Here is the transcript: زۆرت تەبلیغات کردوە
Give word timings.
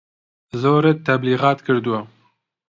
زۆرت 0.61 0.97
تەبلیغات 1.07 1.59
کردوە 1.65 1.99